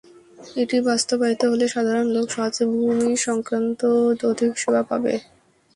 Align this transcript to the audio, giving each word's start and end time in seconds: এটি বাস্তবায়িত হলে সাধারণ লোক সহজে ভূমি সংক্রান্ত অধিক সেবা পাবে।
এটি 0.55 0.77
বাস্তবায়িত 0.87 1.41
হলে 1.45 1.65
সাধারণ 1.67 2.07
লোক 2.07 2.27
সহজে 2.31 2.63
ভূমি 2.71 3.13
সংক্রান্ত 3.27 3.79
অধিক 4.23 4.51
সেবা 4.57 4.81
পাবে। 4.89 5.13